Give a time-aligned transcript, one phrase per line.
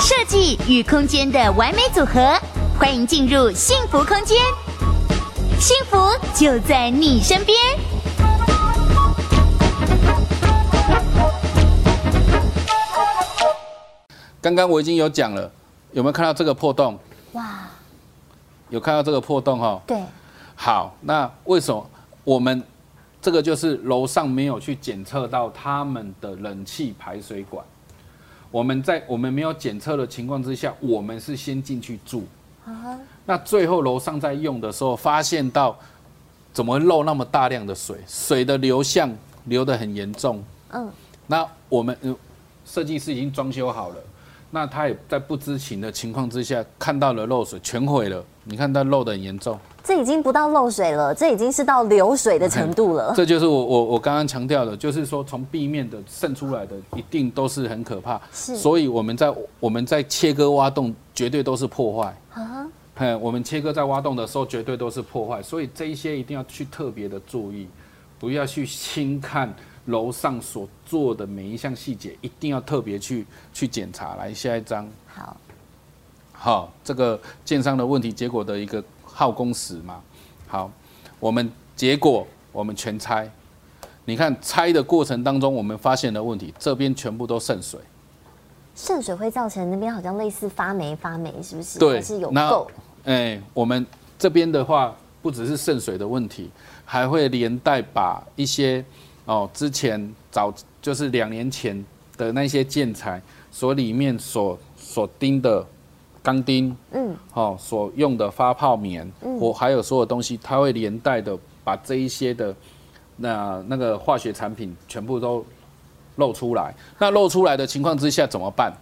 [0.00, 2.38] 设计与空间的完美组合，
[2.78, 4.38] 欢迎进入幸福空间，
[5.58, 5.96] 幸福
[6.32, 7.58] 就在你身边。
[14.40, 15.50] 刚刚我已经有讲了，
[15.90, 16.96] 有没有看到这个破洞？
[17.32, 17.68] 哇，
[18.68, 19.80] 有看到这个破洞哈？
[19.88, 20.00] 对。
[20.54, 21.84] 好，那为什么
[22.22, 22.62] 我们
[23.26, 27.66] 这个就是楼上没有去检测到他们的冷气排水管？
[28.52, 32.24] 我们在我们没有检测的情况之下，我们是先进去住。
[33.24, 35.76] 那最后楼上在用的时候，发现到
[36.52, 37.98] 怎么漏那么大量的水？
[38.06, 39.12] 水的流向
[39.46, 40.40] 流得很严重。
[40.70, 40.88] 嗯。
[41.26, 41.98] 那我们
[42.64, 43.96] 设计师已经装修好了。
[44.52, 48.24] 那他也在不知情的情况之下看到了漏水，全毁了。
[48.48, 53.12] 你看它漏的很严重，这已经不到漏水了，这已经是到流水的程度了。
[53.16, 58.20] 这就是我我我刚刚强调的，就是说从壁面的渗出来的一定都是很可怕。
[58.32, 62.16] 是，所以我们在我们在切割挖洞绝对都是破坏。
[62.34, 67.66] 啊哈，我们切割在挖洞的时候绝对都是破坏，所以这一些一定要去特别的注意，
[68.18, 69.52] 不要去轻看。
[69.86, 74.16] 楼上所做的每一项细节，一定要特别去去检查。
[74.16, 74.84] 来，下一张。
[75.06, 75.36] 好，
[76.38, 80.00] 好，这个建商的问题结果的一个耗工时嘛。
[80.46, 80.70] 好，
[81.18, 83.28] 我们结果我们全拆。
[84.04, 87.80] 你看拆的过程当中，我们发现的问题，这边全部都渗水。
[88.74, 91.78] 渗水会造成那边好像类似发霉，发霉是不是？
[91.78, 92.68] 对，是有垢。
[93.04, 93.84] 哎，我们
[94.18, 96.50] 这边的话，不只是渗水的问题，
[96.84, 98.84] 还会连带把一些。
[99.24, 101.84] 哦，之前早就是两年前
[102.16, 103.20] 的那些建材
[103.50, 105.66] 所里面所所钉的
[106.26, 112.52] 钢钉，嗯，哦，所用的发泡棉，嗯，我还有所有东西，它会连带的把这一些的
[113.18, 115.46] 那那个化学产品全部都
[116.16, 116.74] 露出来。
[116.98, 118.72] 那露出来的情况之下怎么办？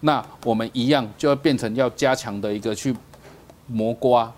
[0.00, 2.92] 那我们一样就要变成要加强的一个去
[3.68, 4.32] 磨刮，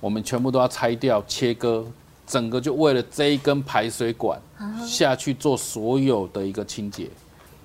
[0.00, 1.86] 我们全部都要拆掉切割。
[2.26, 4.40] 整个就为了这一根排水管
[4.84, 7.08] 下去做所有的一个清洁。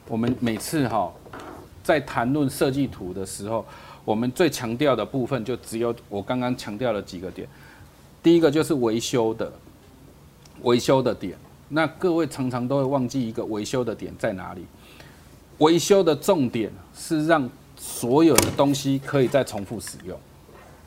[0.07, 1.11] 我们每次哈
[1.83, 3.65] 在谈论设计图的时候，
[4.07, 7.45] 我们最强调的部分就只有我刚刚强调了几个点。
[8.23, 9.51] 第一个就是维修的
[10.61, 11.37] 维修的点，
[11.67, 14.65] 那各位常常都会忘记一个维修的点在哪里？
[15.57, 20.17] 维修的重点是让所有的东西可以再重复使用。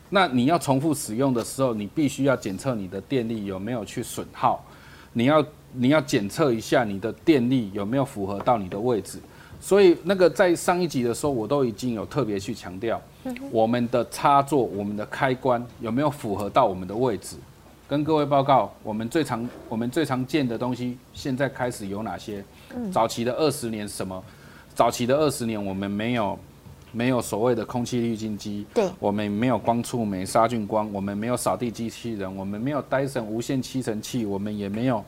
[0.09, 4.65] 那你要重复使用的时候，你必须要检测你的电力有没有去损耗，
[5.13, 5.45] 你要
[5.75, 9.19] 你要检测一下你的电力有没有符合到你的位置。
[9.61, 12.99] 所以那个在上一集的时候，我都已经有特别去强调，
[13.51, 17.37] 我们的插座、我们的开关有没有符合到我们的位置。
[17.89, 22.45] 跟各位报告，我们最常我们最常见的东西，现在开始有哪些？
[22.93, 24.23] 早期的二十年什么？
[24.75, 26.39] 早期的二十年我们没有。
[26.93, 35.05] 没有所谓的空气滤净机，对，我们没有光触媒杀菌光，我们没有扫地机器人，我们没有戴森无线吸尘器，我们也没有，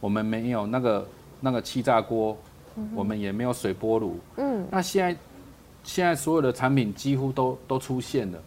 [0.00, 1.08] 我们没有那个
[1.40, 2.36] 那个气炸锅，
[2.76, 4.18] 嗯、我们也没有水波炉。
[4.36, 5.18] 嗯，那现在
[5.84, 8.38] 现在所有的产品几乎都都出现了，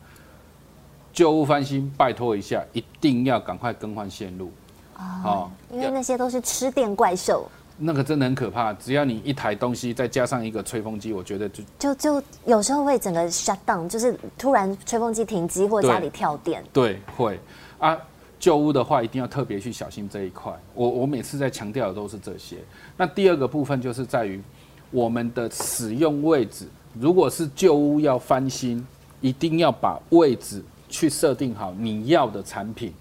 [1.14, 4.52] 旧物翻新，拜托一下，一定要赶快更换线路。
[4.98, 7.50] 哦，哦，因为那些都是吃电怪兽。
[7.80, 16.64] 那个真的很可怕，只要你一台东西再加上一个吹风机，我觉得就就就有时候会整个 shut down，就是突然吹风机停机或家里跳电。
[16.74, 17.40] 对，对会
[17.78, 17.96] 啊，
[18.40, 20.52] 旧屋的话一定要特别去小心这一块。
[20.74, 22.58] 我我每次在强调的都是这些。
[22.98, 24.42] 那第二个部分就是在于
[24.90, 26.68] 我们的使用位置，
[27.00, 28.85] 如果是旧屋要翻新，
[29.22, 32.94] 一定要把位置去设定好你要的产品。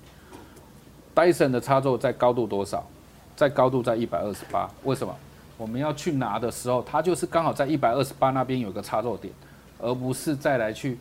[1.15, 2.87] Dyson 的插座在高度多少？
[3.35, 5.15] 在高度在一百二十八，为什么？
[5.59, 9.33] 我们要去拿的时候，它就是刚好在一百二十八那边有个插座点，
[9.79, 10.99] 而不是再来去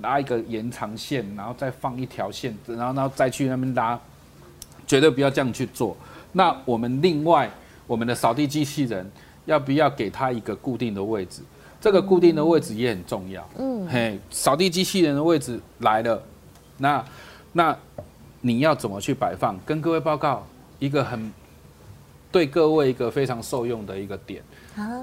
[0.00, 3.98] 拉一个延长线，然后再放一条线，然后然后再去那边拉，
[4.86, 5.96] 绝对不要这样去做。
[6.32, 7.50] 那我们另外，
[7.86, 9.10] 我们的扫地机器人
[9.44, 11.42] 要不要给它一个固定的位置？
[11.80, 13.48] 这个固定的位置也很重要。
[13.58, 16.22] 嗯，嘿，扫地机器人的位置来了，
[16.76, 17.04] 那
[17.52, 17.76] 那
[18.40, 19.58] 你要怎么去摆放？
[19.66, 20.46] 跟各位报告
[20.78, 21.32] 一个很。
[22.30, 24.42] 对各位一个非常受用的一个点，
[24.76, 25.00] 啊，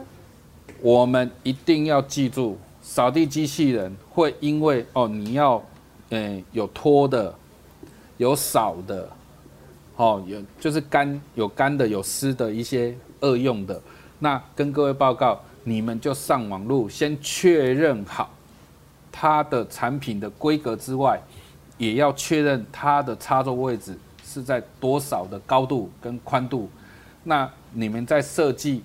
[0.80, 5.60] 我们一定要记住，扫地机器人会因为哦，你要，
[6.12, 7.34] 嗯，有拖的，
[8.18, 9.10] 有扫的，
[9.96, 13.82] 哦，有就是干有干的有湿的一些二用的，
[14.20, 18.30] 那跟各位报告，你们就上网路先确认好
[19.12, 21.20] 它的产品的规格之外，
[21.78, 26.70] 也要确认它的插座位置是在多少的高度跟宽度。
[27.24, 28.84] 那你们在设计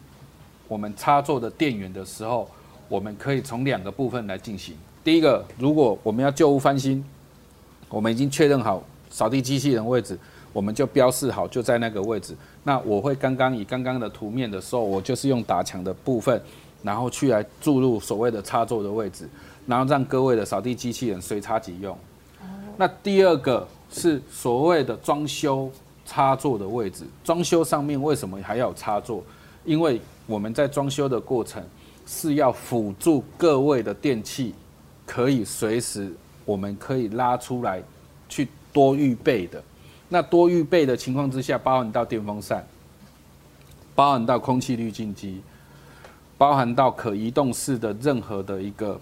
[0.67, 2.51] 我们插座的电源的时候，
[2.89, 4.75] 我们可以从两个部分来进行。
[5.05, 7.05] 第一个，如果我们要旧屋翻新，
[7.89, 10.19] 我们已经确认好扫地机器人位置，
[10.53, 12.35] 我们就标示好就在那个位置。
[12.65, 16.41] 那我会刚刚以刚刚的图面的时候，我就是用打墙的部分，
[16.83, 19.29] 然后去来注入所谓的插座的位置，
[19.67, 21.97] 然后让各位的扫地机器人随插即用。
[22.77, 25.71] 那第二个是所谓的装修
[26.07, 29.23] 插座的位置，装修上面为什么还要有插座？
[29.65, 31.63] 因为我们在装修的过程
[32.07, 34.55] 是要辅助各位的电器，
[35.05, 36.11] 可以随时
[36.47, 37.83] 我们可以拉出来
[38.29, 39.63] 去多预备的。
[40.09, 42.67] 那多预备的情况之下，包含到电风扇，
[43.95, 45.43] 包含到空气滤净机，
[46.41, 48.99] 包含到可移动式的任何的一个，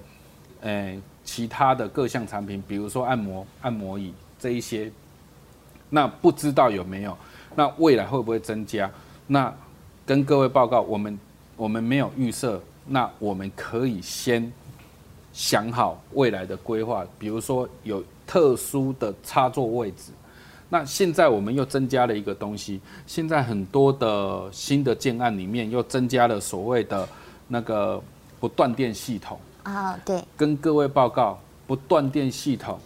[0.63, 4.91] 诶，其他的各项产品，比如说按摩按摩椅这一些，
[5.89, 7.17] 那不知道有没有？
[7.55, 8.91] 那未来会不会增加？
[9.29, 9.55] 那
[10.05, 11.17] 跟各位报告，我们
[11.57, 14.53] 我们没有预设，那我们可以先
[15.33, 20.11] 想好未来的规划，比如说有特殊的插座位置。
[20.69, 27.09] 那现在我们又增加了一个东西，现在很多的新的建案里面又增加了所谓的
[27.49, 28.01] 那个
[28.39, 29.41] 不断电系统。
[29.65, 32.79] 啊，对，跟各位报告，不断电系统，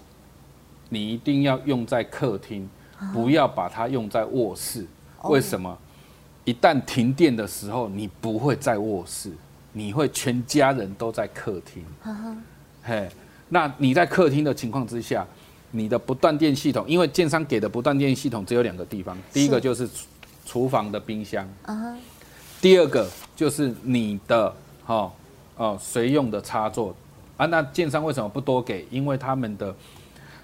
[0.88, 2.68] 你一定要用在客厅，
[3.12, 4.86] 不要把它用在卧室。
[5.24, 5.76] 为什么？
[6.44, 9.30] 一旦停电的时候，你不会在卧室，
[9.72, 11.84] 你会全家人都在客厅。
[12.82, 13.08] 嘿，
[13.48, 15.24] 那你在客厅的情况之下，
[15.70, 19.88] 你的不断电系统，因为建商给的不断电系统只有两个地方，第一个就是
[20.44, 21.48] 厨房的冰箱，
[22.60, 23.08] 第二个
[23.42, 24.54] 就是你的
[24.86, 25.10] 哦
[25.56, 26.94] 哦随用的插座
[27.36, 27.46] 啊。
[27.46, 28.86] 那建商为什么不多给？
[28.90, 29.74] 因为他们的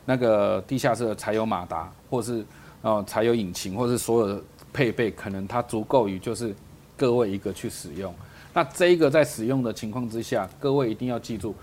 [0.05, 2.45] 那个地下室的柴油马达，或是
[2.83, 4.43] 哦柴油引擎，或是所有的。
[4.71, 6.55] 配备可能它足够于就是
[6.95, 8.15] 各位一个去使用，
[8.53, 11.55] 那这一个在使用的情况之下，各位一定要记住，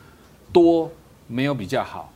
[0.52, 0.90] 多
[1.28, 2.12] 没有比较好，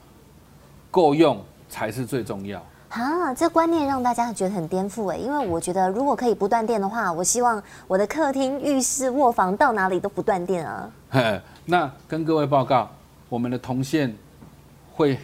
[0.89, 2.61] 够用才是最重要。
[2.89, 10.89] 啊，这观念让大家觉得很颠覆哎，因为我觉得如果可以不断电的话，我希望我的客厅、浴室、卧房到哪里都不断电啊。
[11.65, 12.89] 那跟各位报告，
[13.29, 14.13] 我们的铜线
[14.93, 15.17] 会，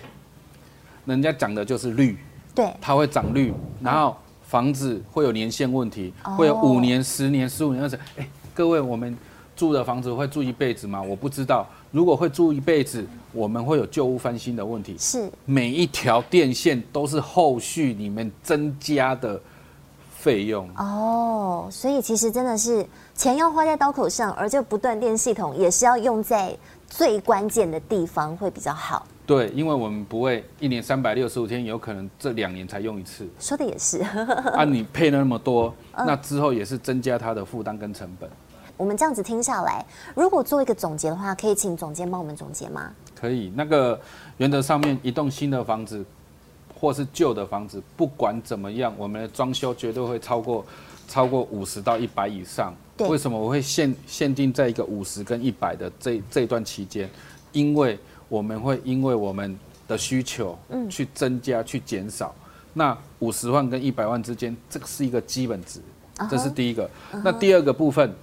[1.06, 2.18] 人家讲的就是绿，
[2.54, 4.16] 对，它会长绿，然后。
[4.48, 8.00] 房子会有年限问题，会有五年、十年、十五年、二十。
[8.16, 9.18] 哎，各位，我们
[9.56, 11.02] 住的房子会住一辈子吗？
[11.02, 11.68] 我不知道。
[11.90, 13.04] 如果会住一辈子，
[13.36, 14.96] 我们会有旧屋翻新的问题。
[14.98, 19.40] 是，每一条电线都是后续你们增加的
[20.18, 20.68] 费用。
[20.78, 22.84] 哦，所以其实真的是
[23.14, 29.06] 钱要花在刀口上，而这不断电系统也是要用在最关键的地方会比较好。
[29.28, 33.28] 对，因为我们不会一年三百六十五天，有可能这两年才用一次。
[33.40, 34.00] 说的也是。
[34.54, 38.30] 啊，你配了那么多， 那之后也是增加它的负担跟成本。
[38.78, 42.92] 我们这样子听下来，如果做一个总结的话，可以请总监帮我们总结吗？
[43.14, 43.52] 可以。
[43.56, 44.00] 那个
[44.38, 46.04] 原则上面，一栋新的房子
[46.80, 50.66] 或是旧的房子，不管怎么样，我们的装修绝对会超过
[51.08, 52.74] 超过五十到一百以上。
[52.98, 53.08] 对。
[53.08, 57.10] 为什么我会限限定在一个五十跟一百的这这段期间？
[57.54, 59.58] 因为我们会因为我们
[59.88, 60.58] 的需求，
[60.90, 62.36] 去增加、去减少。
[62.74, 65.80] 那五十万跟一百万之间，这个是一个基本值，
[66.30, 66.90] 这是第一个。
[67.24, 68.14] 那第二个部分，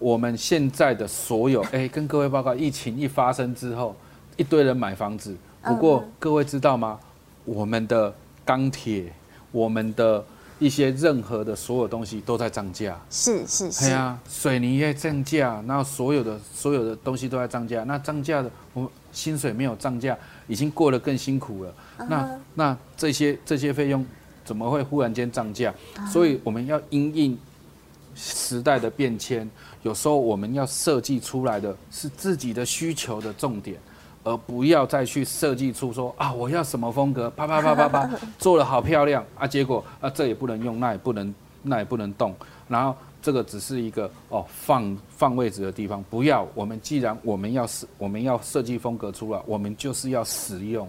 [0.00, 3.94] 我们现在的所有， 哎，跟各位报告，疫情一发生之后，
[4.36, 5.36] 一堆人买房子。
[5.62, 6.98] 不过各位知道吗？
[7.44, 8.12] 我们的
[8.44, 9.12] 钢铁，
[9.52, 10.24] 我们的。
[10.60, 20.14] 一些任何的所有东西都在涨价，是是是，对啊，水泥也涨价，然后所有的所有的东西都在涨价，那涨价的我们薪水没有涨价，
[20.46, 21.74] 已经过得更辛苦了，
[22.10, 24.04] 那那这些这些费用
[24.44, 25.72] 怎么会忽然间涨价？
[26.12, 27.38] 所以我们要因应
[28.14, 29.48] 时代的变迁，
[29.82, 33.78] 有时候我们要设计出来的是自己的需求的重点。
[34.22, 42.34] 而不要再去设计出说啊，我要什么风格，啪啪啪啪啪， 做的好漂亮啊，结果啊这也不能用，那也不能，那也不能动，
[42.68, 46.46] 然后这个只是一个哦放放位置的地方，不要。
[46.54, 50.86] 我们既然我们要设我们要设计风格出来，我们就是要实用。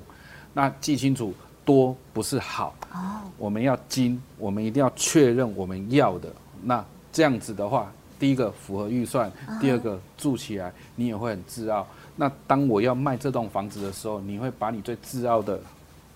[0.53, 1.33] 那记清楚，
[1.63, 6.29] 多不是好哦，我们要精，我们一定要确认我们要的。
[6.62, 6.83] 那
[7.13, 7.89] 这样子的话，
[8.21, 11.87] 第一个符合预算，第二个住起来你也会很自傲。
[12.15, 15.59] 那当我要卖这栋房子的时候，你会把你最自傲的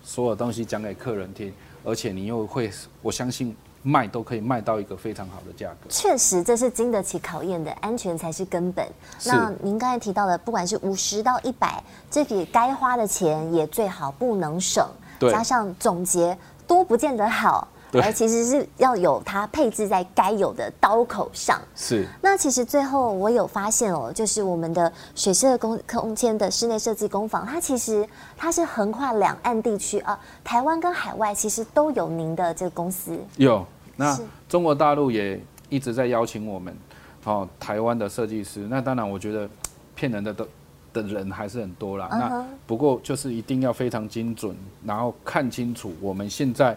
[0.04, 1.52] 所有东西讲给客人听，
[1.84, 2.70] 而且你又会，
[3.02, 5.88] 我相信卖都可以卖到一个非常好的价格。
[5.88, 8.86] 确实，这是经得起考验的，安全才是根本。
[9.24, 14.86] 那您刚才提到的，不管是五十到一百，这笔该花的钱也最好不能省。
[15.18, 17.66] 加上总结，多不见得好。
[18.02, 21.60] 而其实是要有它配置在该有的刀口上。
[21.74, 22.06] 是。
[22.20, 33.18] 那其实最后我有发现哦，就是我们的水社工空间的室内设计工坊，它其实它是横跨两岸地区啊，台湾跟海外其实都有您的这个公司。
[33.36, 33.64] 有。
[33.98, 34.14] 那
[34.46, 36.76] 中国大陆也一直在邀请我们，
[37.24, 38.66] 哦，台湾的设计师。
[38.68, 39.48] 那当然，我觉得
[39.94, 40.46] 骗人的都
[40.92, 42.06] 的人还是很多啦。
[42.10, 46.76] 那不过就是一定要非常精准，然后看清楚我们现在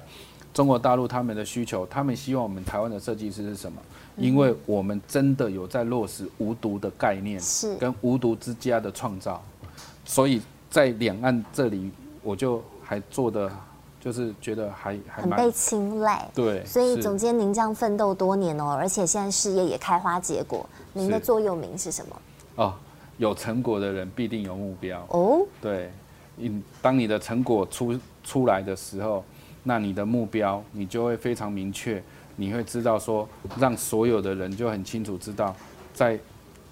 [0.53, 3.81] 中国大陆他们的需求，他们希望我们台湾的设计师是什么？
[4.17, 9.41] 因为我们真的有在落实无毒的概念，是跟无毒之家的创造，
[10.05, 11.91] 所以在两岸这里，
[12.23, 13.51] 我就还做的。
[14.01, 22.21] 就是觉得还还很被青睐，对，所以总监您这样奋斗多年哦，而且现在事业也开花结果，您的座右铭是什么？
[22.55, 22.73] 哦，
[23.17, 25.91] 有成果的人必定有目标哦，对，
[26.37, 29.21] 你当你的成果出出来的时候，
[29.69, 32.01] 那你的目标你就会非常明确，
[32.37, 35.55] 你会知道说，让所有的人就很清楚知道
[35.93, 36.21] 在，在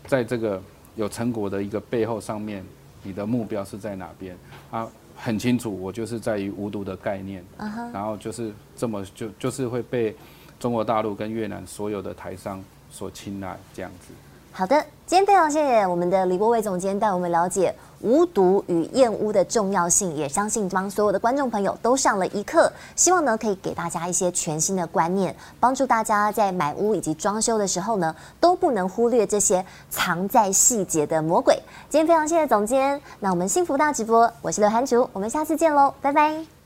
[0.07, 0.59] 在这个
[0.95, 2.65] 有成果的一个背后上面，
[3.03, 4.35] 你的目标是在哪边
[4.71, 4.87] 啊？
[5.15, 7.93] 很清楚，我就是在于无毒的概念，uh huh.
[7.93, 10.15] 然后就是这么就就是会被
[10.59, 14.11] 中国大陆跟越南所有的台商所青睐这样子。
[14.51, 22.71] 好的，今天非常谢谢我们的李国伟总监带我们了解无毒与验屋的重要性，也相信帮所有的观众朋友都上了一课。
[22.95, 31.57] 希望呢可以给大家一些全新的观念，帮助大家在买屋以及装修的时候呢都不能忽略这些藏在细节的魔鬼。
[31.89, 36.56] 今天非常谢谢总监，那我们幸福大直播，我是刘涵竹，我们下次见喽，拜拜。